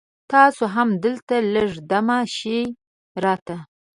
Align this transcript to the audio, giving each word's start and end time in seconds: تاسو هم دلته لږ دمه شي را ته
تاسو 0.31 0.63
هم 0.75 0.89
دلته 1.03 1.35
لږ 1.53 1.71
دمه 1.91 2.19
شي 2.37 2.59
را 3.23 3.35
ته 3.45 3.57